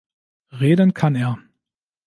[0.49, 1.37] Reden kann er.